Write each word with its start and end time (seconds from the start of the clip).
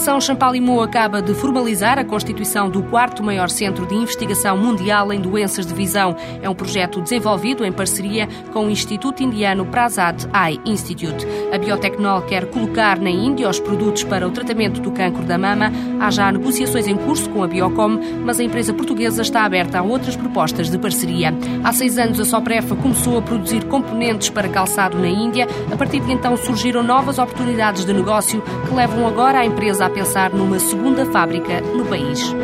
Fundação 0.00 0.18
Champalimau 0.18 0.82
acaba 0.82 1.20
de 1.20 1.34
formalizar 1.34 1.98
a 1.98 2.04
constituição 2.04 2.70
do 2.70 2.82
quarto 2.84 3.22
maior 3.22 3.50
centro 3.50 3.84
de 3.84 3.94
investigação 3.94 4.56
mundial 4.56 5.12
em 5.12 5.20
doenças 5.20 5.66
de 5.66 5.74
visão. 5.74 6.16
É 6.40 6.48
um 6.48 6.54
projeto 6.54 7.02
desenvolvido 7.02 7.66
em 7.66 7.70
parceria 7.70 8.26
com 8.50 8.64
o 8.64 8.70
Instituto 8.70 9.22
Indiano 9.22 9.66
Prasad 9.66 10.24
Eye 10.34 10.58
Institute. 10.64 11.26
A 11.52 11.58
Biotecnol 11.58 12.22
quer 12.22 12.46
colocar 12.46 12.98
na 12.98 13.10
Índia 13.10 13.46
os 13.46 13.60
produtos 13.60 14.02
para 14.02 14.26
o 14.26 14.30
tratamento 14.30 14.80
do 14.80 14.90
cancro 14.90 15.22
da 15.22 15.36
mama. 15.36 15.70
Há 16.00 16.10
já 16.10 16.32
negociações 16.32 16.86
em 16.86 16.96
curso 16.96 17.28
com 17.28 17.44
a 17.44 17.46
Biocom, 17.46 18.00
mas 18.24 18.40
a 18.40 18.42
empresa 18.42 18.72
portuguesa 18.72 19.20
está 19.20 19.44
aberta 19.44 19.80
a 19.80 19.82
outras 19.82 20.16
propostas 20.16 20.70
de 20.70 20.78
parceria. 20.78 21.34
Há 21.62 21.74
seis 21.74 21.98
anos, 21.98 22.18
a 22.18 22.24
Soprefa 22.24 22.74
começou 22.74 23.18
a 23.18 23.22
produzir 23.22 23.66
componentes 23.66 24.30
para 24.30 24.48
calçado 24.48 24.96
na 24.96 25.08
Índia. 25.08 25.46
A 25.70 25.76
partir 25.76 26.00
de 26.00 26.10
então, 26.10 26.38
surgiram 26.38 26.82
novas 26.82 27.18
oportunidades 27.18 27.84
de 27.84 27.92
negócio 27.92 28.42
que 28.66 28.74
levam 28.74 29.06
agora 29.06 29.40
a 29.40 29.44
empresa 29.44 29.84
a 29.84 29.89
pensar 29.90 30.32
numa 30.32 30.58
segunda 30.58 31.04
fábrica 31.06 31.60
no 31.60 31.84
país. 31.84 32.34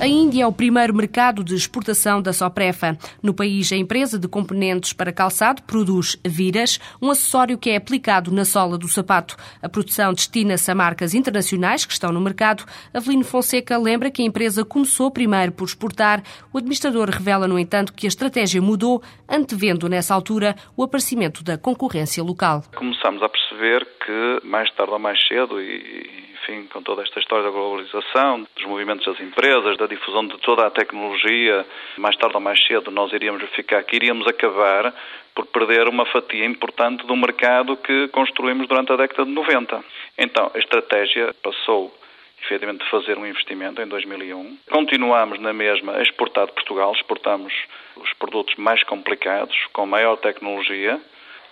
A 0.00 0.06
Índia 0.06 0.44
é 0.44 0.46
o 0.46 0.52
primeiro 0.52 0.94
mercado 0.94 1.44
de 1.44 1.54
exportação 1.54 2.22
da 2.22 2.32
Soprefa. 2.32 2.96
No 3.22 3.34
país, 3.34 3.70
a 3.70 3.76
empresa 3.76 4.18
de 4.18 4.26
componentes 4.26 4.94
para 4.94 5.12
calçado 5.12 5.62
produz 5.64 6.18
viras, 6.24 6.80
um 7.02 7.10
acessório 7.10 7.58
que 7.58 7.68
é 7.68 7.76
aplicado 7.76 8.32
na 8.32 8.46
sola 8.46 8.78
do 8.78 8.88
sapato. 8.88 9.36
A 9.62 9.68
produção 9.68 10.14
destina-se 10.14 10.70
a 10.70 10.74
marcas 10.74 11.12
internacionais 11.12 11.84
que 11.84 11.92
estão 11.92 12.10
no 12.12 12.20
mercado. 12.20 12.64
Avelino 12.94 13.24
Fonseca 13.24 13.76
lembra 13.76 14.10
que 14.10 14.22
a 14.22 14.24
empresa 14.24 14.64
começou 14.64 15.10
primeiro 15.10 15.52
por 15.52 15.66
exportar. 15.66 16.22
O 16.50 16.56
administrador 16.56 17.10
revela, 17.10 17.46
no 17.46 17.58
entanto, 17.58 17.92
que 17.92 18.06
a 18.06 18.08
estratégia 18.08 18.62
mudou, 18.62 19.02
antevendo 19.28 19.86
nessa 19.86 20.14
altura 20.14 20.56
o 20.78 20.82
aparecimento 20.82 21.44
da 21.44 21.58
concorrência 21.58 22.24
local. 22.24 22.64
Começamos 22.74 23.22
a 23.22 23.28
perceber 23.28 23.86
que 24.06 24.46
mais 24.46 24.74
tarde 24.74 24.92
ou 24.94 24.98
mais 24.98 25.18
cedo, 25.28 25.60
e 25.60 26.29
enfim, 26.50 26.66
com 26.66 26.82
toda 26.82 27.02
esta 27.02 27.20
história 27.20 27.44
da 27.44 27.50
globalização, 27.50 28.46
dos 28.54 28.64
movimentos 28.64 29.06
das 29.06 29.20
empresas, 29.20 29.76
da 29.76 29.86
difusão 29.86 30.26
de 30.26 30.36
toda 30.38 30.66
a 30.66 30.70
tecnologia, 30.70 31.64
mais 31.96 32.16
tarde 32.16 32.34
ou 32.34 32.40
mais 32.40 32.60
cedo 32.66 32.90
nós 32.90 33.12
iríamos 33.12 33.42
ficar 33.50 33.82
que 33.84 33.96
iríamos 33.96 34.26
acabar 34.26 34.92
por 35.34 35.46
perder 35.46 35.88
uma 35.88 36.04
fatia 36.06 36.44
importante 36.44 37.06
do 37.06 37.16
mercado 37.16 37.76
que 37.76 38.08
construímos 38.08 38.66
durante 38.66 38.92
a 38.92 38.96
década 38.96 39.24
de 39.24 39.30
90. 39.30 39.84
Então, 40.18 40.50
a 40.52 40.58
estratégia 40.58 41.32
passou 41.42 41.94
efetivamente 42.42 42.84
de 42.84 42.90
fazer 42.90 43.16
um 43.18 43.26
investimento 43.26 43.80
em 43.80 43.86
2001. 43.86 44.58
Continuamos 44.70 45.38
na 45.38 45.52
mesma 45.52 45.96
a 45.96 46.02
exportar 46.02 46.46
de 46.46 46.52
Portugal, 46.52 46.92
exportamos 46.92 47.52
os 47.96 48.12
produtos 48.14 48.56
mais 48.56 48.82
complicados, 48.84 49.56
com 49.72 49.86
maior 49.86 50.16
tecnologia, 50.16 51.00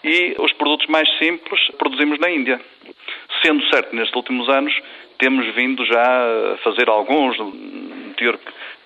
e 0.04 0.34
os 0.38 0.52
produtos 0.52 0.86
mais 0.86 1.08
simples 1.18 1.60
produzimos 1.78 2.18
na 2.18 2.30
Índia. 2.30 2.60
Sendo 3.42 3.64
certo, 3.68 3.94
nestes 3.94 4.14
últimos 4.16 4.48
anos 4.48 4.74
temos 5.18 5.54
vindo 5.54 5.84
já 5.84 6.54
a 6.54 6.56
fazer 6.58 6.88
alguns, 6.88 7.38
um 7.40 8.12
teor 8.16 8.38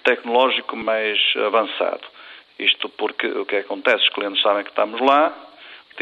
tecnológico 0.05 0.77
mais 0.77 1.19
avançado. 1.37 2.03
Isto 2.59 2.89
porque 2.89 3.27
o 3.27 3.45
que 3.45 3.57
acontece, 3.57 4.05
os 4.05 4.11
clientes 4.11 4.43
sabem 4.43 4.65
que 4.65 4.71
estamos 4.71 5.01
lá 5.01 5.35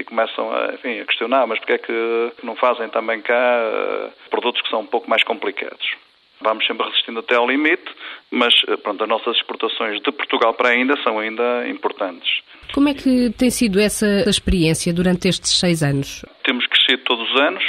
e 0.00 0.04
começam 0.04 0.50
a, 0.50 0.72
enfim, 0.74 0.98
a 0.98 1.04
questionar, 1.04 1.46
mas 1.46 1.58
porque 1.58 1.74
é 1.74 1.78
que 1.78 2.32
não 2.42 2.56
fazem 2.56 2.88
também 2.88 3.20
cá 3.20 3.34
uh, 3.34 4.30
produtos 4.30 4.62
que 4.62 4.70
são 4.70 4.80
um 4.80 4.86
pouco 4.86 5.10
mais 5.10 5.22
complicados? 5.22 5.94
Vamos 6.42 6.66
sempre 6.66 6.86
resistindo 6.86 7.20
até 7.20 7.36
ao 7.36 7.46
limite, 7.46 7.84
mas 8.30 8.54
pronto, 8.82 9.02
as 9.02 9.08
nossas 9.08 9.36
exportações 9.36 10.00
de 10.00 10.10
Portugal 10.10 10.54
para 10.54 10.70
a 10.70 10.76
Índia 10.76 10.96
são 11.02 11.18
ainda 11.18 11.68
importantes. 11.68 12.40
Como 12.72 12.88
é 12.88 12.94
que 12.94 13.30
tem 13.30 13.50
sido 13.50 13.80
essa 13.80 14.06
experiência 14.28 14.92
durante 14.92 15.28
estes 15.28 15.58
seis 15.58 15.82
anos? 15.82 16.24
Temos 16.44 16.66
crescido 16.66 17.02
todos 17.04 17.30
os 17.30 17.40
anos, 17.40 17.64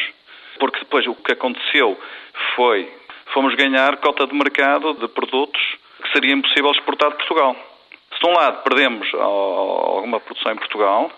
porque 0.60 0.80
depois 0.80 1.06
o 1.08 1.16
que 1.16 1.34
aconteceu 1.34 2.00
foi 2.56 2.88
fomos 3.34 3.56
ganhar 3.56 3.98
cota 3.98 4.28
de 4.28 4.34
mercado 4.34 4.94
de 4.94 5.08
produtos 5.08 5.62
que 6.04 6.12
seria 6.12 6.34
impossível 6.34 6.72
exportar 6.72 7.12
de 7.12 7.18
Portugal. 7.18 7.56
Se 8.14 8.20
de 8.20 8.28
um 8.28 8.34
lado 8.34 8.64
perdemos 8.64 9.08
alguma 9.14 10.20
produção 10.20 10.52
em 10.52 10.58
Portugal, 10.58 11.12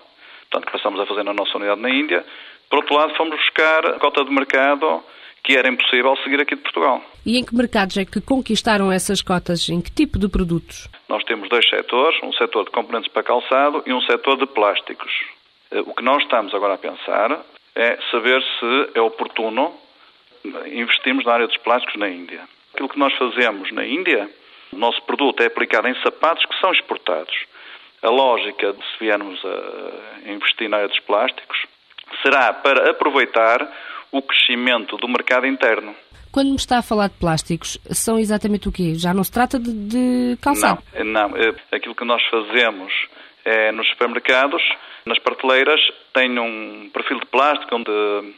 portanto 0.50 0.72
passamos 0.72 1.00
a 1.00 1.06
fazer 1.06 1.24
na 1.24 1.34
nossa 1.34 1.58
unidade 1.58 1.82
na 1.82 1.90
Índia, 1.90 2.26
por 2.70 2.80
outro 2.80 2.96
lado 2.96 3.16
fomos 3.16 3.36
buscar 3.36 4.00
cota 4.00 4.24
de 4.24 4.32
mercado 4.32 5.04
que 5.44 5.58
era 5.58 5.68
impossível 5.68 6.16
seguir 6.24 6.40
aqui 6.42 6.56
de 6.56 6.62
Portugal. 6.62 7.04
E 7.26 7.38
em 7.38 7.44
que 7.44 7.54
mercados 7.54 7.98
é 7.98 8.06
que 8.06 8.22
conquistaram 8.22 8.92
essas 8.92 9.22
cotas? 9.22 9.68
Em 9.68 9.82
que 9.82 9.92
tipo 9.92 10.18
de 10.18 10.30
produtos? 10.30 10.88
Nós 11.10 11.24
temos 11.26 11.50
dois 11.50 11.68
setores, 11.70 12.18
um 12.24 12.32
setor 12.34 12.64
de 12.64 12.72
componentes 12.72 13.12
para 13.12 13.24
calçado 13.24 13.84
e 13.86 13.94
um 13.94 14.02
setor 14.02 14.38
de 14.38 14.46
plásticos. 14.48 15.12
Eh, 15.72 15.82
o 15.82 15.94
que 15.94 16.04
nós 16.04 16.24
estamos 16.24 16.54
agora 16.54 16.76
a 16.76 16.78
pensar 16.78 17.44
é 17.76 17.98
saber 18.10 18.42
se 18.42 18.90
é 18.96 19.02
oportuno 19.02 19.74
investirmos 20.66 21.26
na 21.26 21.34
área 21.34 21.48
dos 21.48 21.58
plásticos 21.58 22.00
na 22.00 22.10
Índia. 22.10 22.42
Aquilo 22.74 22.90
que 22.90 23.00
nós 23.00 23.14
fazemos 23.16 23.72
na 23.72 23.86
Índia, 23.86 24.30
o 24.72 24.78
nosso 24.78 25.02
produto 25.04 25.42
é 25.42 25.46
aplicado 25.46 25.88
em 25.88 25.96
sapatos 26.02 26.46
que 26.46 26.60
são 26.60 26.72
exportados. 26.72 27.36
A 28.02 28.10
lógica 28.10 28.74
de 28.74 28.80
se 28.80 29.00
viermos 29.00 29.42
a 29.46 30.30
investir 30.30 30.70
na 30.70 30.78
área 30.78 30.90
dos 30.90 31.00
plásticos 31.00 31.66
será 32.22 32.54
para 32.54 32.92
aproveitar 32.92 33.62
o 34.14 34.22
crescimento 34.22 34.96
do 34.98 35.08
mercado 35.08 35.48
interno. 35.48 35.94
Quando 36.32 36.50
me 36.50 36.56
está 36.56 36.78
a 36.78 36.82
falar 36.82 37.10
de 37.10 37.16
plásticos, 37.16 37.78
são 37.92 38.18
exatamente 38.18 38.70
o 38.70 38.72
quê? 38.72 38.94
Já 38.96 39.14
não 39.14 39.24
se 39.24 39.32
trata 39.32 39.60
de, 39.60 39.74
de 39.74 40.38
calçado? 40.42 40.82
Não, 40.96 41.30
não. 41.30 41.38
Eh, 41.38 41.54
aquilo 41.72 41.96
que 41.96 42.06
nós 42.06 42.24
fazemos 42.30 42.94
é 43.44 43.72
nos 43.72 43.88
supermercados, 43.90 44.62
nas 45.06 45.20
prateleiras, 45.20 45.80
tem 46.14 46.40
um 46.40 46.90
perfil 46.94 47.20
de 47.20 47.26
plástico 47.26 47.76
onde 47.76 48.34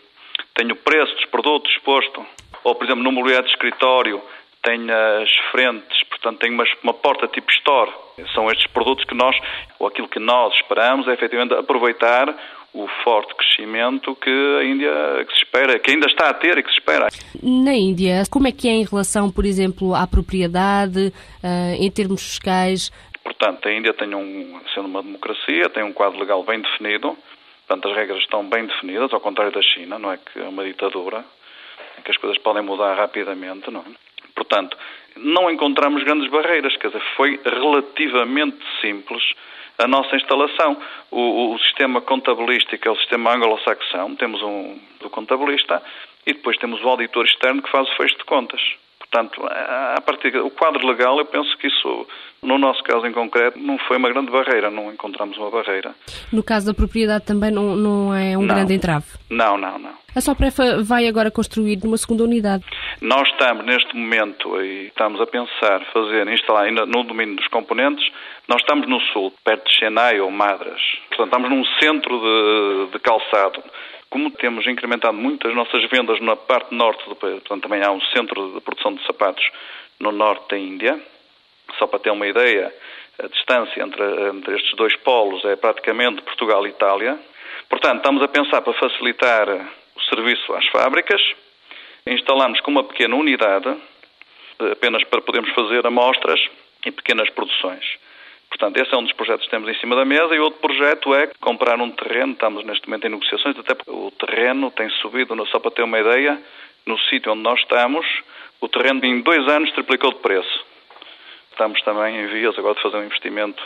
tem 0.56 0.72
o 0.72 0.76
preço 0.76 1.14
dos 1.16 1.26
produtos 1.26 1.72
exposto. 1.74 2.26
Ou, 2.64 2.74
por 2.76 2.86
exemplo, 2.86 3.04
no 3.04 3.12
mobiliário 3.12 3.46
de 3.46 3.54
escritório, 3.54 4.22
tem 4.64 4.90
as 4.92 5.30
frentes, 5.52 6.04
portanto, 6.10 6.40
tem 6.40 6.52
uma, 6.52 6.64
uma 6.84 6.94
porta 6.94 7.28
tipo 7.28 7.52
store. 7.52 7.92
São 8.34 8.50
estes 8.50 8.68
produtos 8.68 9.06
que 9.06 9.14
nós, 9.14 9.36
ou 9.78 9.88
aquilo 9.88 10.08
que 10.08 10.20
nós 10.20 10.54
esperamos, 10.56 11.08
é 11.08 11.14
efetivamente 11.14 11.54
aproveitar 11.54 12.34
o 12.76 12.88
forte 13.06 13.34
crescimento 13.36 14.14
que 14.18 14.30
a 14.60 14.64
Índia 14.66 14.92
que 15.26 15.34
se 15.34 15.44
espera, 15.44 15.80
que 15.80 15.92
ainda 15.92 16.08
está 16.08 16.30
a 16.30 16.34
ter 16.34 16.58
e 16.58 16.64
que 16.64 16.70
se 16.70 16.80
espera. 16.80 17.08
Na 17.42 17.74
Índia, 17.74 18.24
como 18.30 18.48
é 18.48 18.52
que 18.52 18.68
é 18.68 18.74
em 18.74 18.84
relação, 18.84 19.32
por 19.32 19.46
exemplo, 19.46 19.96
à 19.96 20.06
propriedade, 20.06 21.08
uh, 21.42 21.82
em 21.82 21.90
termos 21.90 22.22
fiscais? 22.22 22.92
Portanto, 23.24 23.68
a 23.68 23.74
Índia 23.74 23.94
tem 23.94 24.14
um, 24.14 24.60
sendo 24.74 24.88
uma 24.88 25.02
democracia, 25.02 25.70
tem 25.70 25.84
um 25.84 25.94
quadro 25.94 26.20
legal 26.20 26.44
bem 26.44 26.62
definido, 26.62 27.18
portanto 27.66 27.90
as 27.90 27.96
regras 27.96 28.20
estão 28.20 28.48
bem 28.48 28.66
definidas, 28.66 29.14
ao 29.14 29.22
contrário 29.22 29.54
da 29.54 29.62
China, 29.62 29.98
não 29.98 30.12
é 30.12 30.18
que 30.18 30.38
é 30.38 30.44
uma 30.44 30.66
ditadura, 30.66 31.24
em 31.98 32.02
que 32.02 32.12
as 32.12 32.18
coisas 32.18 32.38
podem 32.40 32.62
mudar 32.62 32.94
rapidamente, 32.96 33.72
não 33.72 33.80
é? 33.80 34.06
Portanto, 34.36 34.78
não 35.16 35.50
encontramos 35.50 36.04
grandes 36.04 36.30
barreiras, 36.30 36.76
quer 36.76 36.88
dizer, 36.88 37.02
foi 37.16 37.40
relativamente 37.46 38.58
simples 38.82 39.24
a 39.78 39.88
nossa 39.88 40.16
instalação. 40.16 40.78
O, 41.12 41.54
o 41.54 41.60
sistema 41.60 42.02
contabilístico 42.02 42.88
é 42.88 42.92
o 42.92 42.98
sistema 42.98 43.34
anglo-saxão, 43.34 44.16
temos 44.16 44.42
um 44.42 44.78
do 45.00 45.10
contabilista 45.10 45.82
e 46.26 46.34
depois 46.34 46.58
temos 46.58 46.84
o 46.84 46.88
auditor 46.90 47.26
externo 47.26 47.62
que 47.62 47.72
faz 47.72 47.88
o 47.90 47.96
fecho 47.96 48.18
de 48.18 48.26
contas. 48.26 48.62
Portanto, 49.00 49.46
a 49.48 50.02
partir 50.02 50.36
o 50.38 50.50
quadro 50.50 50.86
legal, 50.86 51.18
eu 51.20 51.26
penso 51.26 51.56
que 51.58 51.68
isso, 51.68 52.08
no 52.42 52.58
nosso 52.58 52.84
caso 52.84 53.06
em 53.06 53.14
concreto, 53.14 53.58
não 53.58 53.78
foi 53.78 53.98
uma 53.98 54.10
grande 54.10 54.32
barreira, 54.32 54.70
não 54.70 54.92
encontramos 54.92 55.38
uma 55.38 55.50
barreira. 55.50 55.94
No 56.34 56.44
caso 56.44 56.66
da 56.66 56.74
propriedade 56.74 57.24
também 57.24 57.52
não, 57.52 57.76
não 57.76 58.14
é 58.14 58.38
um 58.38 58.42
não. 58.42 58.56
grande 58.56 58.74
entrave? 58.74 59.06
Não, 59.30 59.58
não, 59.58 59.78
não. 59.78 59.94
A 60.16 60.22
Soprefa 60.22 60.82
vai 60.84 61.08
agora 61.08 61.30
construir 61.30 61.80
uma 61.84 61.98
segunda 61.98 62.24
unidade? 62.24 62.64
Nós 63.00 63.28
estamos 63.30 63.66
neste 63.66 63.96
momento 63.96 64.60
e 64.62 64.88
estamos 64.88 65.22
a 65.22 65.28
pensar 65.28 65.86
fazer, 65.94 66.28
instalar 66.28 66.66
ainda 66.66 66.86
no 66.86 67.04
domínio 67.04 67.36
dos 67.36 67.48
componentes, 67.48 68.06
nós 68.48 68.62
estamos 68.62 68.88
no 68.88 69.00
sul, 69.12 69.34
perto 69.44 69.68
de 69.68 69.74
Chennai 69.74 70.20
ou 70.20 70.30
Madras. 70.30 70.82
Portanto, 71.10 71.28
estamos 71.28 71.50
num 71.50 71.66
centro 71.80 72.20
de, 72.20 72.92
de 72.94 73.00
calçado 73.00 73.64
como 74.16 74.32
temos 74.32 74.66
incrementado 74.66 75.18
muito 75.18 75.46
as 75.46 75.54
nossas 75.54 75.84
vendas 75.90 76.22
na 76.22 76.38
parte 76.38 76.74
norte 76.74 77.04
do 77.10 77.18
país, 77.18 77.40
portanto 77.40 77.64
também 77.64 77.84
há 77.84 77.92
um 77.92 78.00
centro 78.16 78.54
de 78.54 78.62
produção 78.62 78.94
de 78.94 79.06
sapatos 79.06 79.46
no 80.00 80.10
norte 80.12 80.52
da 80.52 80.58
Índia, 80.58 81.02
só 81.78 81.86
para 81.86 82.00
ter 82.00 82.12
uma 82.12 82.26
ideia, 82.26 82.74
a 83.22 83.28
distância 83.28 83.84
entre, 83.84 84.04
entre 84.30 84.56
estes 84.56 84.74
dois 84.78 84.96
polos 84.98 85.44
é 85.44 85.58
praticamente 85.58 86.22
Portugal 86.22 86.66
e 86.66 86.70
Itália. 86.70 87.20
Portanto, 87.70 87.98
estamos 87.98 88.24
a 88.24 88.28
pensar 88.30 88.62
para 88.62 88.74
facilitar 88.74 89.50
o 89.96 90.02
serviço 90.04 90.54
às 90.54 90.66
fábricas. 90.68 91.22
Instalamos 92.08 92.62
com 92.62 92.72
uma 92.72 92.84
pequena 92.84 93.16
unidade, 93.16 93.76
apenas 94.72 95.04
para 95.06 95.22
podermos 95.22 95.52
fazer 95.54 95.86
amostras 95.86 96.40
e 96.86 96.92
pequenas 96.92 97.30
produções. 97.32 97.84
Portanto, 98.58 98.78
esse 98.78 98.94
é 98.94 98.98
um 98.98 99.04
dos 99.04 99.12
projetos 99.12 99.46
que 99.46 99.52
temos 99.52 99.70
em 99.70 99.78
cima 99.80 99.98
da 99.98 100.06
mesa 100.06 100.34
e 100.34 100.40
outro 100.40 100.62
projeto 100.62 101.14
é 101.14 101.28
comprar 101.42 101.80
um 101.80 101.92
terreno. 101.92 102.32
Estamos 102.32 102.64
neste 102.66 102.88
momento 102.88 103.06
em 103.06 103.10
negociações, 103.10 103.58
até 103.60 103.76
porque 103.76 103.92
o 103.92 104.12
terreno 104.12 104.72
tem 104.72 104.90
subido, 105.02 105.36
só 105.48 105.60
para 105.60 105.72
ter 105.72 105.84
uma 105.84 106.00
ideia, 106.00 106.42
no 106.86 106.98
sítio 106.98 107.34
onde 107.34 107.42
nós 107.42 107.60
estamos, 107.60 108.06
o 108.62 108.70
terreno 108.70 109.04
em 109.04 109.22
dois 109.22 109.46
anos 109.50 109.72
triplicou 109.74 110.14
de 110.14 110.20
preço. 110.20 110.66
Estamos 111.52 111.82
também 111.82 112.18
em 112.18 112.28
vias 112.28 112.58
agora 112.58 112.76
de 112.76 112.82
fazer 112.82 112.98
um 112.98 113.04
investimento 113.04 113.62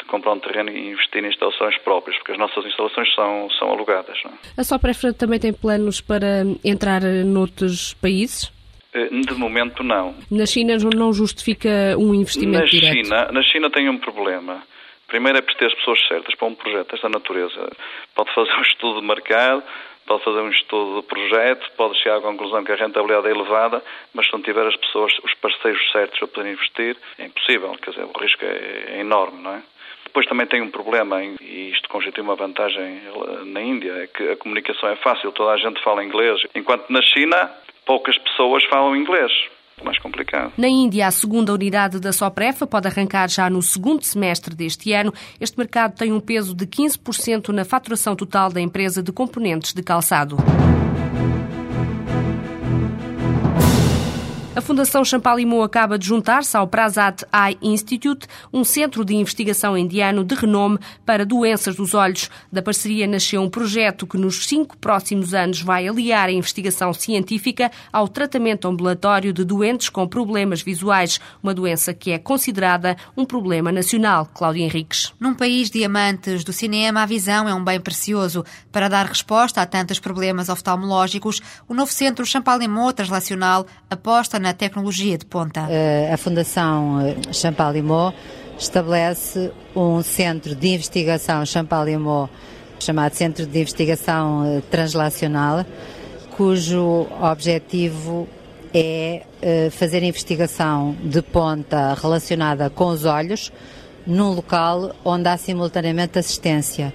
de 0.00 0.04
comprar 0.06 0.32
um 0.32 0.40
terreno 0.40 0.70
e 0.70 0.90
investir 0.90 1.24
em 1.24 1.28
instalações 1.28 1.78
próprias, 1.78 2.16
porque 2.16 2.32
as 2.32 2.38
nossas 2.38 2.64
instalações 2.66 3.14
são, 3.14 3.48
são 3.58 3.70
alugadas. 3.70 4.18
Não 4.24 4.32
é? 4.32 4.34
A 4.58 4.64
Soprefra 4.64 5.12
também 5.12 5.38
tem 5.38 5.52
planos 5.52 6.00
para 6.00 6.42
entrar 6.64 7.02
noutros 7.02 7.94
países? 7.94 8.52
Eh, 8.94 9.08
de 9.10 9.34
momento, 9.34 9.82
não. 9.82 10.14
Na 10.30 10.46
China 10.46 10.76
não 10.94 11.12
justifica 11.12 11.96
um 11.98 12.14
investimento 12.14 12.60
na 12.60 12.64
direto? 12.64 13.04
China, 13.04 13.32
na 13.32 13.42
China 13.42 13.70
tem 13.70 13.88
um 13.88 13.98
problema. 13.98 14.62
Primeiro 15.08 15.38
é 15.38 15.42
por 15.42 15.54
ter 15.54 15.66
as 15.66 15.74
pessoas 15.74 15.98
certas 16.06 16.34
para 16.36 16.48
um 16.48 16.54
projeto 16.54 16.92
desta 16.92 17.08
natureza. 17.08 17.70
Pode 18.14 18.32
fazer 18.32 18.52
um 18.52 18.62
estudo 18.62 19.00
de 19.00 19.06
mercado, 19.06 19.64
pode 20.06 20.22
fazer 20.22 20.40
um 20.40 20.50
estudo 20.50 21.00
de 21.00 21.06
projeto, 21.08 21.70
pode 21.76 21.98
chegar 21.98 22.18
à 22.18 22.20
conclusão 22.20 22.62
que 22.62 22.70
a 22.70 22.76
rentabilidade 22.76 23.26
é 23.26 23.30
elevada, 23.32 23.82
mas 24.14 24.26
se 24.26 24.32
não 24.32 24.40
tiver 24.42 24.66
as 24.66 24.76
pessoas, 24.76 25.12
os 25.24 25.34
parceiros 25.34 25.80
certos 25.90 26.18
para 26.20 26.28
poder 26.28 26.52
investir, 26.52 26.96
é 27.18 27.26
impossível. 27.26 27.76
Quer 27.82 27.90
dizer, 27.90 28.04
o 28.04 28.18
risco 28.18 28.44
é, 28.44 28.96
é 28.96 29.00
enorme, 29.00 29.42
não 29.42 29.54
é? 29.54 29.62
Depois 30.04 30.26
também 30.26 30.46
tem 30.46 30.62
um 30.62 30.70
problema, 30.70 31.24
e 31.24 31.70
isto 31.72 31.88
constitui 31.88 32.22
uma 32.22 32.36
vantagem 32.36 33.00
na 33.46 33.60
Índia, 33.60 33.92
é 33.94 34.06
que 34.06 34.28
a 34.28 34.36
comunicação 34.36 34.88
é 34.88 34.94
fácil, 34.96 35.32
toda 35.32 35.50
a 35.50 35.56
gente 35.56 35.82
fala 35.82 36.04
inglês, 36.04 36.40
enquanto 36.54 36.88
na 36.88 37.02
China 37.02 37.50
poucas 37.86 38.16
pessoas 38.18 38.64
falam 38.70 38.96
inglês. 38.96 39.30
Mais 39.82 39.98
complicado. 39.98 40.52
Na 40.56 40.68
Índia, 40.68 41.06
a 41.06 41.10
segunda 41.10 41.52
unidade 41.52 41.98
da 41.98 42.12
Soprefa 42.12 42.66
pode 42.66 42.86
arrancar 42.86 43.28
já 43.28 43.50
no 43.50 43.60
segundo 43.60 44.02
semestre 44.02 44.54
deste 44.54 44.92
ano. 44.92 45.12
Este 45.40 45.58
mercado 45.58 45.96
tem 45.96 46.12
um 46.12 46.20
peso 46.20 46.54
de 46.54 46.64
15% 46.64 47.48
na 47.48 47.64
faturação 47.64 48.14
total 48.14 48.50
da 48.50 48.60
empresa 48.60 49.02
de 49.02 49.12
componentes 49.12 49.72
de 49.72 49.82
calçado. 49.82 50.36
A 54.56 54.60
Fundação 54.60 55.04
Champalimau 55.04 55.64
acaba 55.64 55.98
de 55.98 56.06
juntar-se 56.06 56.56
ao 56.56 56.68
Prasad 56.68 57.22
Eye 57.32 57.58
Institute, 57.60 58.28
um 58.52 58.62
centro 58.62 59.04
de 59.04 59.12
investigação 59.12 59.76
indiano 59.76 60.22
de 60.22 60.32
renome 60.36 60.78
para 61.04 61.26
doenças 61.26 61.74
dos 61.74 61.92
olhos. 61.92 62.30
Da 62.52 62.62
parceria 62.62 63.04
nasceu 63.04 63.42
um 63.42 63.50
projeto 63.50 64.06
que 64.06 64.16
nos 64.16 64.46
cinco 64.46 64.76
próximos 64.76 65.34
anos 65.34 65.60
vai 65.60 65.88
aliar 65.88 66.28
a 66.28 66.32
investigação 66.32 66.92
científica 66.92 67.68
ao 67.92 68.06
tratamento 68.06 68.68
ambulatório 68.68 69.32
de 69.32 69.42
doentes 69.42 69.88
com 69.88 70.06
problemas 70.06 70.62
visuais, 70.62 71.20
uma 71.42 71.52
doença 71.52 71.92
que 71.92 72.12
é 72.12 72.18
considerada 72.18 72.96
um 73.16 73.24
problema 73.24 73.72
nacional. 73.72 74.30
Cláudia 74.32 74.62
Henriques. 74.62 75.12
Num 75.18 75.34
país 75.34 75.68
de 75.68 75.84
amantes 75.84 76.44
do 76.44 76.52
cinema, 76.52 77.02
a 77.02 77.06
visão 77.06 77.48
é 77.48 77.54
um 77.54 77.64
bem 77.64 77.80
precioso. 77.80 78.44
Para 78.70 78.88
dar 78.88 79.06
resposta 79.06 79.60
a 79.60 79.66
tantos 79.66 79.98
problemas 79.98 80.48
oftalmológicos, 80.48 81.42
o 81.68 81.74
novo 81.74 81.90
centro 81.90 82.24
Champalimau 82.24 82.92
Translacional 82.92 83.66
aposta 83.90 84.43
na 84.44 84.52
tecnologia 84.52 85.16
de 85.16 85.24
ponta. 85.24 85.66
Eh, 85.70 86.10
a 86.12 86.18
Fundação 86.18 87.00
eh, 87.00 87.32
Champalimau 87.32 88.12
estabelece 88.58 89.50
um 89.74 90.02
centro 90.02 90.54
de 90.54 90.68
investigação 90.68 91.46
Champalimau 91.46 92.28
chamado 92.78 93.14
Centro 93.14 93.46
de 93.46 93.58
Investigação 93.58 94.44
eh, 94.44 94.60
Translacional, 94.70 95.64
cujo 96.36 97.06
objetivo 97.22 98.28
é 98.74 99.22
fazer 99.70 100.02
investigação 100.02 100.96
de 101.04 101.22
ponta 101.22 101.94
relacionada 101.94 102.68
com 102.68 102.86
os 102.86 103.04
olhos 103.04 103.52
num 104.04 104.32
local 104.32 104.90
onde 105.04 105.28
há 105.28 105.36
simultaneamente 105.36 106.18
assistência. 106.18 106.92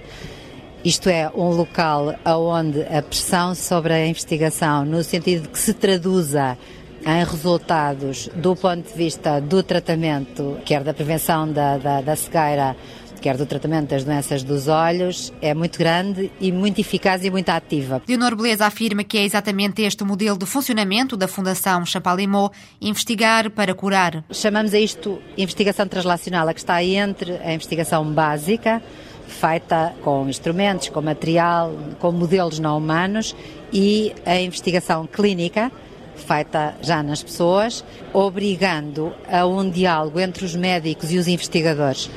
Isto 0.84 1.08
é, 1.08 1.30
um 1.34 1.48
local 1.50 2.14
onde 2.26 2.82
a 2.82 3.00
pressão 3.00 3.54
sobre 3.54 3.94
a 3.94 4.06
investigação, 4.06 4.84
no 4.84 5.02
sentido 5.02 5.44
de 5.44 5.48
que 5.48 5.58
se 5.58 5.72
traduza 5.72 6.58
em 7.04 7.24
resultados 7.24 8.28
do 8.34 8.54
ponto 8.54 8.88
de 8.88 8.94
vista 8.94 9.40
do 9.40 9.62
tratamento, 9.62 10.58
quer 10.64 10.82
da 10.84 10.92
prevenção 10.92 11.50
da, 11.50 11.78
da, 11.78 12.00
da 12.00 12.16
cegueira, 12.16 12.76
quer 13.20 13.36
do 13.36 13.44
tratamento 13.46 13.90
das 13.90 14.02
doenças 14.04 14.42
dos 14.42 14.66
olhos, 14.66 15.32
é 15.42 15.52
muito 15.54 15.78
grande 15.78 16.32
e 16.40 16.50
muito 16.50 16.80
eficaz 16.80 17.24
e 17.24 17.30
muito 17.30 17.50
ativa. 17.50 18.02
Leonor 18.08 18.34
Beleza 18.34 18.66
afirma 18.66 19.04
que 19.04 19.18
é 19.18 19.24
exatamente 19.24 19.82
este 19.82 20.02
o 20.02 20.06
modelo 20.06 20.38
de 20.38 20.46
funcionamento 20.46 21.16
da 21.16 21.28
Fundação 21.28 21.84
Champalimau, 21.84 22.50
investigar 22.80 23.50
para 23.50 23.74
curar. 23.74 24.24
Chamamos 24.30 24.72
a 24.72 24.78
isto 24.78 25.20
investigação 25.36 25.86
translacional, 25.86 26.48
a 26.48 26.54
que 26.54 26.60
está 26.60 26.82
entre 26.82 27.32
a 27.44 27.52
investigação 27.52 28.04
básica, 28.10 28.82
feita 29.28 29.94
com 30.02 30.28
instrumentos, 30.28 30.88
com 30.88 31.00
material, 31.00 31.72
com 31.98 32.10
modelos 32.10 32.58
não 32.58 32.78
humanos, 32.78 33.36
e 33.72 34.12
a 34.26 34.40
investigação 34.40 35.06
clínica, 35.06 35.70
feita 36.16 36.74
já 36.80 37.02
nas 37.02 37.22
pessoas, 37.22 37.84
obrigando 38.12 39.12
a 39.30 39.46
um 39.46 39.68
diálogo 39.68 40.20
entre 40.20 40.44
os 40.44 40.54
médicos 40.54 41.12
e 41.12 41.18
os 41.18 41.28
investigadores, 41.28 42.10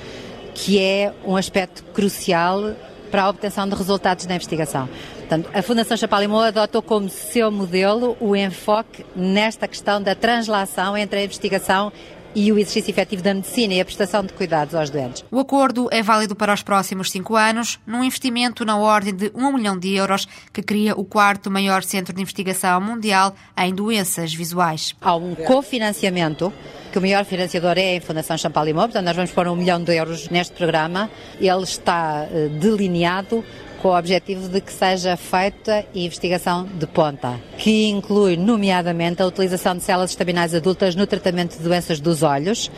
que 0.53 0.79
é 0.79 1.13
um 1.25 1.35
aspecto 1.35 1.83
crucial 1.93 2.75
para 3.09 3.23
a 3.23 3.29
obtenção 3.29 3.67
de 3.67 3.75
resultados 3.75 4.25
da 4.25 4.35
investigação. 4.35 4.89
Portanto, 5.19 5.49
a 5.53 5.61
Fundação 5.61 5.95
Chapalimau 5.95 6.41
adotou 6.41 6.81
como 6.81 7.09
seu 7.09 7.51
modelo 7.51 8.17
o 8.19 8.35
enfoque 8.35 9.05
nesta 9.15 9.67
questão 9.67 10.01
da 10.01 10.15
translação 10.15 10.97
entre 10.97 11.19
a 11.19 11.23
investigação 11.23 11.91
e 12.35 12.51
o 12.51 12.57
exercício 12.57 12.91
efetivo 12.91 13.21
da 13.21 13.33
medicina 13.33 13.73
e 13.73 13.81
a 13.81 13.85
prestação 13.85 14.23
de 14.23 14.33
cuidados 14.33 14.75
aos 14.75 14.89
doentes. 14.89 15.23
O 15.31 15.39
acordo 15.39 15.87
é 15.91 16.01
válido 16.01 16.35
para 16.35 16.53
os 16.53 16.63
próximos 16.63 17.11
cinco 17.11 17.35
anos, 17.35 17.79
num 17.85 18.03
investimento 18.03 18.65
na 18.65 18.77
ordem 18.77 19.13
de 19.13 19.31
um 19.35 19.51
milhão 19.53 19.77
de 19.77 19.93
euros, 19.95 20.27
que 20.51 20.61
cria 20.61 20.93
o 20.95 21.03
quarto 21.03 21.49
maior 21.49 21.83
centro 21.83 22.13
de 22.13 22.21
investigação 22.21 22.79
mundial 22.81 23.35
em 23.57 23.73
doenças 23.73 24.33
visuais. 24.33 24.95
Há 25.01 25.15
um 25.15 25.35
cofinanciamento 25.35 26.51
que 26.91 26.99
o 26.99 27.01
maior 27.01 27.25
financiador 27.25 27.75
é 27.77 27.97
a 27.97 28.01
Fundação 28.01 28.37
Champalimau, 28.37 28.85
portanto 28.85 29.05
nós 29.05 29.15
vamos 29.15 29.31
pôr 29.31 29.47
um 29.47 29.55
milhão 29.55 29.83
de 29.83 29.95
euros 29.95 30.29
neste 30.29 30.53
programa. 30.53 31.09
Ele 31.39 31.63
está 31.63 32.27
eh, 32.31 32.49
delineado 32.49 33.43
com 33.83 33.89
o 33.89 33.99
objetivo 33.99 34.47
de 34.47 34.61
que 34.61 34.71
seja 34.71 35.17
feita 35.17 35.85
investigação 35.93 36.63
de 36.63 36.87
ponta, 36.87 37.37
que 37.57 37.89
inclui, 37.89 38.37
nomeadamente, 38.37 39.21
a 39.21 39.27
utilização 39.27 39.75
de 39.75 39.83
células 39.83 40.11
estaminais 40.11 40.55
adultas 40.55 40.95
no 40.95 41.05
tratamento 41.05 41.57
de 41.57 41.63
doenças 41.65 41.99
dos 41.99 42.23
olhos, 42.23 42.71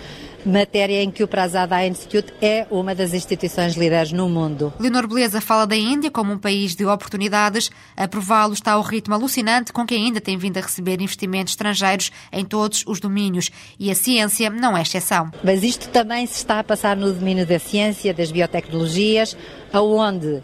matéria 0.44 1.04
em 1.04 1.12
que 1.12 1.24
o 1.24 1.28
Prasada 1.28 1.86
Institute 1.86 2.34
é 2.42 2.66
uma 2.72 2.96
das 2.96 3.14
instituições 3.14 3.76
líderes 3.76 4.12
no 4.12 4.28
mundo. 4.28 4.74
Leonor 4.80 5.08
Beleza 5.08 5.40
fala 5.40 5.68
da 5.68 5.76
Índia 5.76 6.10
como 6.10 6.34
um 6.34 6.40
país 6.40 6.76
de 6.76 6.88
oportunidades. 6.88 7.70
Aprová-lo 7.96 8.54
está 8.54 8.72
ao 8.72 8.82
ritmo 8.82 9.14
alucinante 9.14 9.72
com 9.72 9.86
que 9.86 9.94
ainda 9.94 10.20
tem 10.20 10.40
vindo 10.40 10.58
a 10.58 10.62
receber 10.62 11.00
investimentos 11.00 11.54
estrangeiros 11.54 12.12
em 12.34 12.44
todos 12.44 12.84
os 12.88 13.00
domínios 13.00 13.52
e 13.80 13.92
a 13.92 13.96
ciência 13.96 14.50
não 14.50 14.76
é 14.76 14.82
exceção. 14.82 15.30
Mas 15.44 15.62
isto 15.62 15.88
também 15.90 16.26
se 16.26 16.38
está 16.38 16.60
a 16.60 16.64
passar 16.64 16.98
no 16.98 17.14
domínio 17.14 17.46
da 17.46 17.60
ciência, 17.60 18.12
das 18.12 18.32
biotecnologias, 18.32 19.38
aonde 19.72 20.42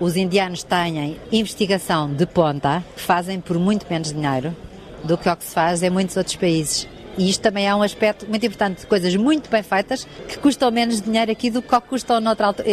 os 0.00 0.16
indianos 0.16 0.62
têm 0.62 1.16
investigação 1.30 2.12
de 2.12 2.26
ponta, 2.26 2.84
que 2.94 3.00
fazem 3.00 3.40
por 3.40 3.58
muito 3.58 3.86
menos 3.88 4.12
dinheiro 4.12 4.54
do 5.02 5.16
que 5.16 5.28
o 5.28 5.36
que 5.36 5.44
se 5.44 5.54
faz 5.54 5.82
em 5.82 5.90
muitos 5.90 6.16
outros 6.16 6.36
países. 6.36 6.88
E 7.16 7.30
isto 7.30 7.40
também 7.40 7.68
é 7.68 7.74
um 7.74 7.82
aspecto 7.82 8.26
muito 8.28 8.44
importante 8.44 8.86
coisas 8.86 9.14
muito 9.14 9.48
bem 9.48 9.62
feitas 9.62 10.04
que 10.28 10.36
custam 10.38 10.70
menos 10.70 11.00
dinheiro 11.00 11.30
aqui 11.30 11.48
do 11.48 11.62
que 11.62 11.80
custam 11.82 12.20
noutra 12.20 12.48
altura. 12.48 12.68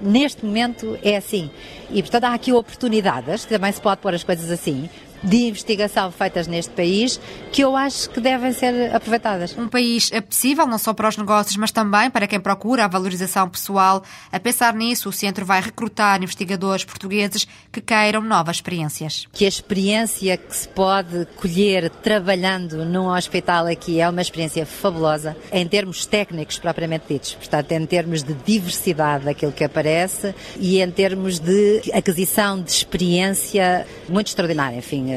Neste 0.00 0.44
momento 0.44 0.96
é 1.02 1.16
assim. 1.16 1.50
E 1.90 2.00
portanto 2.00 2.24
há 2.24 2.34
aqui 2.34 2.52
oportunidades, 2.52 3.44
que 3.44 3.52
também 3.52 3.72
se 3.72 3.80
pode 3.80 4.00
pôr 4.00 4.14
as 4.14 4.22
coisas 4.22 4.48
assim, 4.50 4.88
de 5.22 5.48
investigação 5.48 6.10
feitas 6.10 6.46
neste 6.46 6.72
país 6.72 7.20
que 7.52 7.62
eu 7.62 7.76
acho 7.76 8.08
que 8.10 8.20
devem 8.20 8.52
ser 8.52 8.94
aproveitadas. 8.94 9.56
Um 9.56 9.68
país 9.68 10.10
apetecível 10.12 10.66
não 10.66 10.78
só 10.78 10.92
para 10.92 11.08
os 11.08 11.16
negócios, 11.16 11.56
mas 11.56 11.70
também 11.70 12.10
para 12.10 12.26
quem 12.26 12.40
procura 12.40 12.84
a 12.84 12.88
valorização 12.88 13.48
pessoal. 13.48 14.02
A 14.30 14.38
pensar 14.38 14.74
nisso, 14.74 15.08
o 15.08 15.12
centro 15.12 15.44
vai 15.44 15.60
recrutar 15.60 16.22
investigadores 16.22 16.84
portugueses 16.84 17.46
que 17.72 17.80
queiram 17.80 18.20
novas 18.22 18.56
experiências. 18.56 19.26
Que 19.32 19.44
a 19.44 19.48
experiência 19.48 20.36
que 20.36 20.56
se 20.56 20.68
pode 20.68 21.26
colher 21.36 21.90
trabalhando 21.90 22.84
num 22.84 23.08
hospital 23.08 23.66
aqui 23.66 24.00
é 24.00 24.08
uma 24.08 24.22
experiência 24.22 24.64
fabulosa 24.64 25.36
em 25.52 25.66
termos 25.66 26.06
técnicos 26.06 26.58
propriamente 26.58 27.06
ditos, 27.08 27.34
portanto, 27.34 27.72
em 27.72 27.84
termos 27.86 28.22
de 28.22 28.34
diversidade 28.34 29.24
daquilo 29.24 29.52
que 29.52 29.64
aparece 29.64 30.34
e 30.58 30.80
em 30.80 30.90
termos 30.90 31.38
de 31.38 31.82
aquisição 31.92 32.60
de 32.60 32.70
experiência 32.70 33.86
muito 34.08 34.28
extraordinária, 34.28 34.76
enfim, 34.76 35.09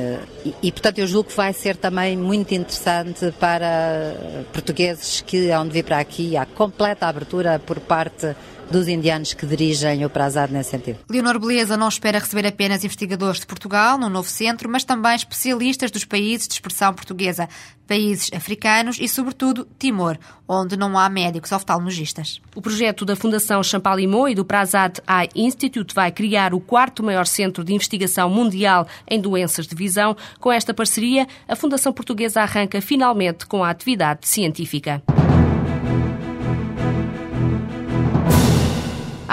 e, 0.46 0.56
e, 0.64 0.72
portanto, 0.72 1.00
eu 1.00 1.08
julgo 1.08 1.30
que 1.30 1.36
vai 1.36 1.54
ser 1.54 1.76
também 1.76 2.18
muito 2.18 2.54
interessante 2.54 3.32
para 3.40 4.16
portugueses 4.52 5.22
que 5.22 5.50
hão 5.50 5.66
de 5.68 5.74
vir 5.74 5.84
para 5.84 6.00
aqui. 6.00 6.36
Há 6.38 6.46
completa 6.46 7.08
abertura 7.08 7.60
por 7.60 7.80
parte 7.80 8.36
dos 8.72 8.88
indianos 8.88 9.34
que 9.34 9.46
dirigem 9.46 10.06
o 10.06 10.10
Prazado 10.10 10.54
nesse 10.54 10.72
sentido. 10.72 11.00
Leonor 11.10 11.40
Beleza 11.40 11.78
não 11.78 11.88
espera 11.88 12.20
receber 12.20 12.48
apenas 12.48 12.84
investigadores 12.84 13.40
de 13.40 13.46
Portugal 13.46 13.98
no 13.98 14.10
novo 14.10 14.28
centro, 14.28 14.70
mas 14.70 14.84
também 14.84 15.16
especialistas 15.16 15.92
dos 15.92 16.06
países 16.06 16.48
de 16.48 16.54
expressão 16.54 16.94
portuguesa, 16.94 17.48
países 17.88 18.30
africanos 18.34 18.98
e, 19.00 19.08
sobretudo, 19.08 19.68
Timor, 19.78 20.18
onde 20.48 20.78
não 20.78 20.98
há 20.98 21.10
médicos 21.10 21.52
oftalmologistas. 21.52 22.42
O 22.56 22.62
projeto 22.62 23.06
da 23.06 23.16
Fundação 23.16 23.62
Champalimau 23.64 24.28
e 24.28 24.36
do 24.36 24.46
Prazad 24.46 25.00
Eye 25.08 25.30
Institute 25.36 25.94
vai 25.94 26.12
criar 26.12 26.54
o 26.54 26.60
quarto 26.60 27.04
maior 27.04 27.26
centro 27.26 27.64
de 27.64 27.74
investigação 27.74 28.30
mundial 28.30 28.88
em 29.08 29.20
doenças 29.20 29.68
de 29.68 29.76
visão. 29.76 30.16
Com 30.40 30.52
esta 30.52 30.74
parceria, 30.74 31.28
a 31.48 31.56
Fundação 31.56 31.94
Portuguesa 31.94 32.42
arranca 32.42 32.82
finalmente 32.82 33.46
com 33.46 33.64
a 33.64 33.70
atividade 33.70 34.28
científica. 34.28 35.02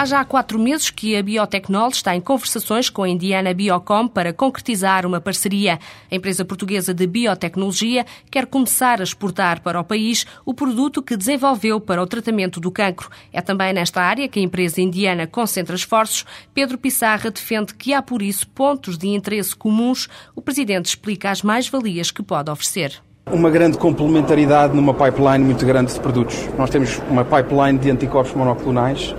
Há 0.01 0.07
já 0.07 0.25
quatro 0.25 0.59
meses 0.59 0.89
que 0.89 1.15
a 1.15 1.23
Biotecnol 1.23 1.91
está 1.91 2.17
em 2.17 2.23
conversações 2.23 2.89
com 2.89 3.03
a 3.03 3.09
indiana 3.11 3.53
Biocom 3.53 4.09
para 4.09 4.33
concretizar 4.33 5.05
uma 5.05 5.21
parceria. 5.21 5.79
A 6.11 6.15
empresa 6.15 6.43
portuguesa 6.43 6.95
de 6.95 7.07
biotecnologia 7.07 8.07
quer 8.31 8.47
começar 8.47 9.01
a 9.01 9.05
exportar 9.05 9.61
para 9.61 9.79
o 9.79 9.85
país 9.85 10.25
o 10.47 10.55
produto 10.55 11.03
que 11.03 11.19
desenvolveu 11.19 11.79
para 11.79 12.03
o 12.03 12.07
tratamento 12.07 12.59
do 12.59 12.71
cancro. 12.71 13.11
É 13.31 13.43
também 13.43 13.75
nesta 13.75 14.01
área 14.01 14.27
que 14.27 14.41
a 14.41 14.43
empresa 14.43 14.81
indiana 14.81 15.27
concentra 15.27 15.77
esforços. 15.77 16.25
Pedro 16.55 16.79
Pissarra 16.79 17.31
defende 17.31 17.75
que 17.75 17.93
há, 17.93 18.01
por 18.01 18.23
isso, 18.23 18.49
pontos 18.49 18.97
de 18.97 19.07
interesse 19.07 19.55
comuns. 19.55 20.09
O 20.35 20.41
presidente 20.41 20.87
explica 20.87 21.31
as 21.31 21.43
mais-valias 21.43 22.11
que 22.11 22.23
pode 22.23 22.51
oferecer 22.51 23.03
uma 23.31 23.51
grande 23.51 23.79
complementaridade 23.79 24.75
numa 24.75 24.93
pipeline 24.93 25.45
muito 25.45 25.65
grande 25.65 25.93
de 25.93 26.01
produtos. 26.01 26.49
Nós 26.59 26.69
temos 26.69 27.01
uma 27.09 27.25
pipeline 27.25 27.79
de 27.79 27.89
anticorpos 27.89 28.35
monoclonais 28.35 29.15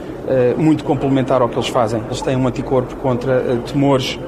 muito 0.58 0.84
complementar 0.84 1.42
ao 1.42 1.50
que 1.50 1.56
eles 1.56 1.68
fazem. 1.68 2.01
Eles 2.06 2.22
têm 2.22 2.36
um 2.36 2.48
anticorpo 2.48 2.96
contra 2.98 3.34
eh, 3.34 3.58
tumores 3.68 4.20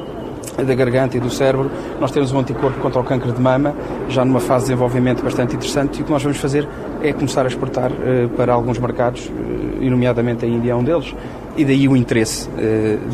da 0.57 0.75
garganta 0.75 1.17
e 1.17 1.19
do 1.19 1.29
cérebro. 1.29 1.71
Nós 1.99 2.11
temos 2.11 2.31
um 2.31 2.39
anticorpo 2.39 2.79
contra 2.79 2.99
o 2.99 3.03
câncer 3.03 3.31
de 3.31 3.41
mama, 3.41 3.75
já 4.09 4.23
numa 4.23 4.39
fase 4.39 4.65
de 4.65 4.71
desenvolvimento 4.71 5.23
bastante 5.23 5.55
interessante, 5.55 5.99
e 5.99 6.01
o 6.01 6.05
que 6.05 6.11
nós 6.11 6.21
vamos 6.21 6.37
fazer 6.37 6.67
é 7.01 7.11
começar 7.11 7.43
a 7.43 7.47
exportar 7.47 7.91
para 8.37 8.53
alguns 8.53 8.77
mercados, 8.77 9.25
uh, 9.25 9.81
e 9.81 9.89
nomeadamente 9.89 10.45
a 10.45 10.47
Índia 10.47 10.71
é 10.71 10.75
um 10.75 10.83
deles, 10.83 11.13
e 11.57 11.65
daí 11.65 11.87
o 11.87 11.95
interesse 11.95 12.49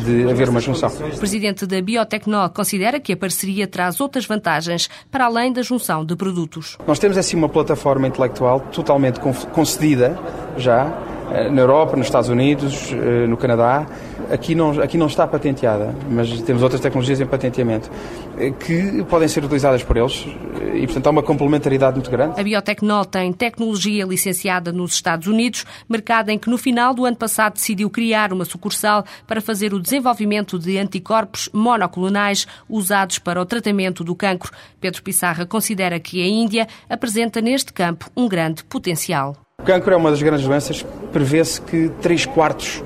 de 0.04 0.30
haver 0.30 0.48
uma 0.48 0.60
junção. 0.60 0.90
O 0.90 1.18
presidente 1.18 1.66
da 1.66 1.80
Biotecnol 1.80 2.48
considera 2.50 2.98
que 2.98 3.12
a 3.12 3.16
parceria 3.16 3.66
traz 3.66 4.00
outras 4.00 4.24
vantagens 4.24 4.88
para 5.10 5.26
além 5.26 5.52
da 5.52 5.62
junção 5.62 6.04
de 6.04 6.16
produtos. 6.16 6.78
Nós 6.86 6.98
temos 6.98 7.18
assim 7.18 7.36
uma 7.36 7.48
plataforma 7.48 8.06
intelectual 8.06 8.60
totalmente 8.72 9.20
concedida 9.52 10.18
já 10.56 10.86
eh, 10.86 11.09
na 11.50 11.60
Europa, 11.60 11.96
nos 11.96 12.06
Estados 12.06 12.28
Unidos, 12.28 12.92
eh, 12.92 13.26
no 13.26 13.36
Canadá. 13.36 13.86
Aqui 14.30 14.54
não, 14.54 14.80
aqui 14.80 14.96
não 14.96 15.06
está 15.06 15.26
patenteada, 15.26 15.94
mas 16.08 16.40
temos 16.42 16.62
outras 16.62 16.80
tecnologias 16.80 17.20
em 17.20 17.26
patenteamento 17.26 17.90
eh, 18.38 18.50
que 18.50 19.02
podem 19.04 19.26
ser 19.28 19.44
utilizadas 19.44 19.82
por 19.82 19.96
eles 19.96 20.26
e, 20.74 20.86
portanto, 20.86 21.06
há 21.06 21.10
uma 21.10 21.22
complementaridade 21.22 21.96
muito 21.96 22.10
grande. 22.10 22.40
A 22.40 22.44
Biotecnol 22.44 23.04
tem 23.04 23.32
tecnologia 23.32 24.04
licenciada 24.04 24.72
nos 24.72 24.92
Estados 24.92 25.26
Unidos, 25.26 25.64
mercado 25.88 26.30
em 26.30 26.38
que 26.38 26.48
no 26.48 26.58
final 26.58 26.94
do 26.94 27.04
ano 27.04 27.16
passado 27.16 27.54
decidiu 27.54 27.90
criar 27.90 28.32
uma 28.32 28.44
sucursal 28.44 29.04
para 29.26 29.40
fazer 29.40 29.74
o 29.74 29.80
desenvolvimento 29.80 30.58
de 30.58 30.78
anticorpos 30.78 31.48
monoclonais 31.52 32.46
usados 32.68 33.18
para 33.18 33.40
o 33.40 33.46
tratamento 33.46 34.04
do 34.04 34.14
cancro. 34.14 34.52
Pedro 34.80 35.02
Pissarra 35.02 35.44
considera 35.44 35.98
que 35.98 36.22
a 36.22 36.26
Índia 36.26 36.68
apresenta 36.88 37.40
neste 37.40 37.72
campo 37.72 38.10
um 38.16 38.28
grande 38.28 38.64
potencial. 38.64 39.36
O 39.60 39.64
cancro 39.64 39.92
é 39.92 39.96
uma 39.96 40.10
das 40.10 40.22
grandes 40.22 40.46
doenças. 40.46 40.84
Prevê-se 41.12 41.60
que 41.60 41.90
3 42.00 42.26
quartos 42.26 42.82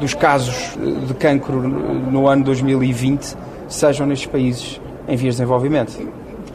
dos 0.00 0.14
casos 0.14 0.76
de 1.06 1.14
cancro 1.14 1.56
no 1.56 2.26
ano 2.26 2.44
2020 2.44 3.36
sejam 3.68 4.06
nestes 4.06 4.26
países 4.26 4.80
em 5.06 5.16
vias 5.16 5.34
de 5.34 5.42
desenvolvimento. 5.42 5.92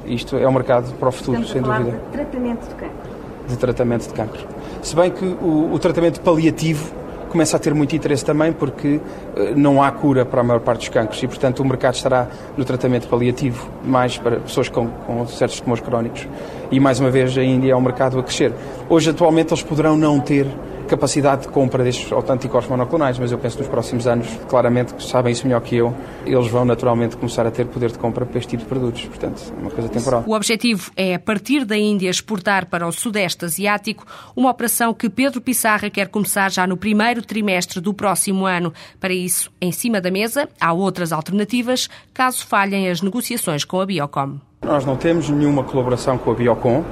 Isto 0.06 0.38
é 0.38 0.48
um 0.48 0.52
mercado 0.52 0.92
para 0.94 1.10
o 1.10 1.12
futuro, 1.12 1.42
Estamos 1.42 1.52
sem 1.52 1.62
dúvida. 1.62 2.00
De 2.00 2.12
tratamento 2.12 2.68
de 2.68 2.76
cancro. 2.76 3.10
De 3.48 3.58
tratamento 3.58 4.08
de 4.08 4.14
cancro. 4.14 4.48
Se 4.82 4.96
bem 4.96 5.12
que 5.12 5.26
o, 5.26 5.72
o 5.72 5.80
tratamento 5.80 6.20
paliativo 6.22 6.92
começa 7.30 7.56
a 7.56 7.60
ter 7.60 7.74
muito 7.74 7.96
interesse 7.96 8.26
também 8.26 8.52
porque 8.52 9.00
eh, 9.36 9.54
não 9.56 9.82
há 9.82 9.92
cura 9.92 10.26
para 10.26 10.42
a 10.42 10.44
maior 10.44 10.60
parte 10.60 10.80
dos 10.80 10.90
cancros 10.90 11.22
e, 11.24 11.28
portanto, 11.28 11.60
o 11.60 11.66
mercado 11.66 11.94
estará 11.94 12.28
no 12.58 12.66
tratamento 12.66 13.08
paliativo, 13.08 13.70
mais 13.84 14.18
para 14.18 14.40
pessoas 14.40 14.68
com, 14.68 14.88
com 14.88 15.26
certos 15.28 15.62
tumores 15.62 15.84
crónicos. 15.84 16.28
E, 16.72 16.80
mais 16.80 17.00
uma 17.00 17.10
vez, 17.10 17.38
a 17.38 17.44
Índia 17.44 17.72
é 17.72 17.76
um 17.76 17.82
mercado 17.82 18.20
a 18.20 18.24
crescer. 18.24 18.54
Hoje, 18.90 19.12
atualmente, 19.12 19.54
eles 19.54 19.64
poderão 19.64 19.96
não 19.96 20.20
ter 20.20 20.48
capacidade 20.90 21.44
de 21.44 21.48
compra 21.50 21.84
destes 21.84 22.12
anticorpos 22.12 22.70
monoclonais, 22.70 23.18
mas 23.20 23.32
eu 23.32 23.38
penso 23.38 23.56
que 23.56 23.62
nos 23.62 23.72
próximos 23.72 24.08
anos, 24.08 24.28
claramente, 24.50 24.94
que 24.94 25.04
sabem 25.04 25.32
isso 25.32 25.46
melhor 25.46 25.62
que 25.62 25.76
eu, 25.76 25.94
eles 26.26 26.48
vão 26.48 26.66
naturalmente 26.66 27.16
começar 27.16 27.46
a 27.46 27.52
ter 27.52 27.66
poder 27.68 27.92
de 27.92 28.00
compra 28.00 28.26
para 28.26 28.38
este 28.38 28.50
tipo 28.50 28.64
de 28.64 28.70
produtos. 28.70 29.06
Portanto, 29.06 29.42
é 29.56 29.62
uma 29.62 29.72
coisa 29.72 29.88
temporal. 29.88 30.24
O 30.26 30.34
objetivo 30.34 30.92
é, 30.98 31.16
a 31.16 31.20
partir 31.20 31.64
da 31.64 31.78
Índia, 31.78 32.10
exportar 32.10 32.66
para 32.66 32.88
o 32.88 32.92
Sudeste 32.92 33.46
Asiático 33.46 34.06
uma 34.36 34.50
operação 34.50 34.94
que 34.94 35.10
Pedro 35.10 35.40
Pissarra 35.40 35.90
quer 35.90 36.08
começar 36.08 36.52
já 36.52 36.66
no 36.66 36.76
primeiro 36.76 37.22
trimestre 37.22 37.80
do 37.80 37.94
próximo 37.94 38.46
ano. 38.46 38.74
Para 39.00 39.14
isso, 39.14 39.52
em 39.62 39.72
cima 39.72 40.02
da 40.02 40.10
mesa, 40.10 40.50
há 40.60 40.74
outras 40.74 41.12
alternativas, 41.12 41.88
caso 42.14 42.46
falhem 42.46 42.90
as 42.90 43.02
negociações 43.02 43.64
com 43.64 43.80
a 43.80 43.86
Biocom. 43.86 44.40
Nós 44.66 44.86
não 44.86 44.98
temos 44.98 45.30
nenhuma 45.30 45.64
colaboração 45.64 46.18
com 46.18 46.32
a 46.32 46.34
Biocom. 46.34 46.84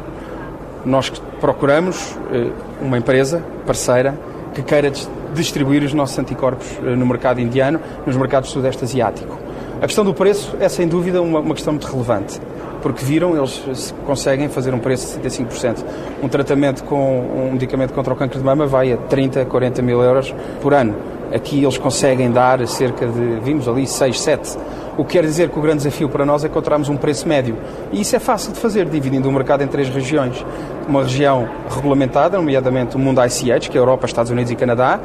Nós 0.85 1.09
procuramos 1.39 2.17
eh, 2.31 2.51
uma 2.81 2.97
empresa 2.97 3.43
parceira 3.65 4.17
que 4.53 4.61
queira 4.61 4.91
distribuir 5.33 5.83
os 5.83 5.93
nossos 5.93 6.17
anticorpos 6.17 6.67
eh, 6.83 6.95
no 6.95 7.05
mercado 7.05 7.39
indiano, 7.39 7.79
nos 8.05 8.15
mercados 8.15 8.49
do 8.49 8.53
Sudeste 8.53 8.83
Asiático. 8.83 9.37
A 9.81 9.85
questão 9.85 10.03
do 10.03 10.13
preço 10.13 10.55
é, 10.59 10.67
sem 10.67 10.87
dúvida, 10.87 11.21
uma, 11.21 11.53
questão 11.53 11.73
muito 11.73 11.85
relevante, 11.85 12.41
porque 12.81 13.05
viram, 13.05 13.37
eles 13.37 13.93
conseguem 14.07 14.49
fazer 14.49 14.73
um 14.73 14.79
preço 14.79 15.19
de 15.19 15.29
65%. 15.29 15.83
Um 16.23 16.27
tratamento 16.27 16.83
com 16.83 17.19
um 17.47 17.51
medicamento 17.51 17.93
contra 17.93 18.11
o 18.11 18.15
câncer 18.15 18.39
de 18.39 18.43
mama 18.43 18.65
vai 18.65 18.91
a 18.91 18.97
30, 18.97 19.45
40 19.45 19.81
mil 19.83 20.01
euros 20.01 20.33
por 20.61 20.73
ano. 20.73 20.95
Aqui 21.31 21.61
eles 21.61 21.77
conseguem 21.77 22.31
dar 22.31 22.65
cerca 22.67 23.05
de, 23.05 23.39
vimos 23.41 23.67
ali, 23.67 23.85
6, 23.85 24.19
7 24.19 24.57
o 24.97 25.05
que 25.05 25.13
quer 25.13 25.23
dizer 25.23 25.49
que 25.49 25.59
o 25.59 25.61
grande 25.61 25.77
desafio 25.77 26.09
para 26.09 26.25
nós 26.25 26.43
é 26.43 26.47
encontrarmos 26.47 26.89
um 26.89 26.97
preço 26.97 27.27
médio. 27.27 27.55
E 27.91 28.01
isso 28.01 28.15
é 28.15 28.19
fácil 28.19 28.51
de 28.51 28.59
fazer, 28.59 28.85
dividindo 28.85 29.29
o 29.29 29.31
mercado 29.31 29.63
em 29.63 29.67
três 29.67 29.87
regiões. 29.89 30.43
Uma 30.87 31.03
região 31.03 31.47
regulamentada, 31.69 32.37
nomeadamente 32.37 32.95
o 32.95 32.99
mundo 32.99 33.21
ICH, 33.23 33.69
que 33.69 33.77
é 33.77 33.79
a 33.79 33.83
Europa, 33.83 34.07
Estados 34.07 34.31
Unidos 34.31 34.51
e 34.51 34.55
Canadá, 34.55 34.99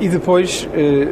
e 0.00 0.08
depois 0.08 0.68
eh, 0.74 1.08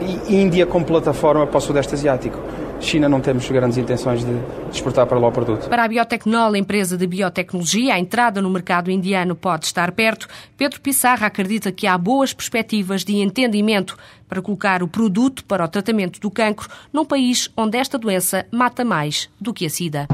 e 0.00 0.36
Índia 0.36 0.66
como 0.66 0.84
plataforma 0.84 1.46
para 1.46 1.58
o 1.58 1.60
Sudeste 1.60 1.94
Asiático. 1.94 2.38
China 2.80 3.08
não 3.08 3.20
temos 3.20 3.48
grandes 3.50 3.76
intenções 3.76 4.24
de 4.24 4.32
exportar 4.72 5.06
para 5.06 5.18
lá 5.18 5.28
o 5.28 5.32
produto. 5.32 5.68
Para 5.68 5.84
a 5.84 5.88
Biotecnol, 5.88 6.56
empresa 6.56 6.96
de 6.96 7.06
biotecnologia, 7.06 7.94
a 7.94 7.98
entrada 7.98 8.40
no 8.40 8.50
mercado 8.50 8.90
indiano 8.90 9.34
pode 9.34 9.66
estar 9.66 9.92
perto. 9.92 10.28
Pedro 10.56 10.80
Pissarra 10.80 11.26
acredita 11.26 11.72
que 11.72 11.86
há 11.86 11.98
boas 11.98 12.32
perspectivas 12.32 13.04
de 13.04 13.16
entendimento 13.16 13.96
para 14.28 14.42
colocar 14.42 14.82
o 14.82 14.88
produto 14.88 15.44
para 15.44 15.64
o 15.64 15.68
tratamento 15.68 16.20
do 16.20 16.30
cancro 16.30 16.68
num 16.92 17.04
país 17.04 17.50
onde 17.56 17.78
esta 17.78 17.98
doença 17.98 18.46
mata 18.50 18.84
mais 18.84 19.28
do 19.40 19.52
que 19.52 19.66
a 19.66 19.70
SIDA. 19.70 20.06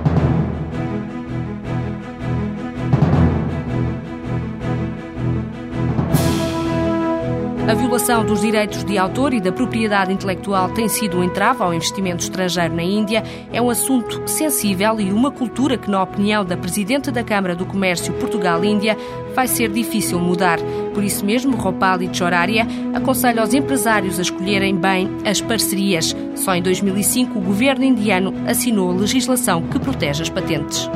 A 7.66 7.72
violação 7.72 8.26
dos 8.26 8.42
direitos 8.42 8.84
de 8.84 8.98
autor 8.98 9.32
e 9.32 9.40
da 9.40 9.50
propriedade 9.50 10.12
intelectual 10.12 10.68
tem 10.68 10.86
sido 10.86 11.16
um 11.16 11.24
entrave 11.24 11.62
ao 11.62 11.72
investimento 11.72 12.22
estrangeiro 12.22 12.74
na 12.74 12.82
Índia. 12.82 13.22
É 13.50 13.60
um 13.60 13.70
assunto 13.70 14.22
sensível 14.26 15.00
e 15.00 15.10
uma 15.10 15.30
cultura 15.30 15.78
que, 15.78 15.90
na 15.90 16.02
opinião 16.02 16.44
da 16.44 16.58
Presidente 16.58 17.10
da 17.10 17.24
Câmara 17.24 17.54
do 17.54 17.64
Comércio 17.64 18.12
Portugal-Índia, 18.14 18.98
vai 19.34 19.48
ser 19.48 19.70
difícil 19.70 20.20
mudar. 20.20 20.58
Por 20.92 21.02
isso 21.02 21.24
mesmo, 21.24 21.56
Ropali 21.56 22.10
Choraria 22.12 22.66
aconselha 22.92 23.40
aos 23.40 23.54
empresários 23.54 24.18
a 24.18 24.22
escolherem 24.22 24.76
bem 24.76 25.08
as 25.24 25.40
parcerias. 25.40 26.14
Só 26.36 26.54
em 26.54 26.62
2005 26.62 27.38
o 27.38 27.42
governo 27.42 27.84
indiano 27.84 28.34
assinou 28.46 28.94
legislação 28.94 29.62
que 29.62 29.78
protege 29.78 30.22
as 30.22 30.28
patentes. 30.28 30.86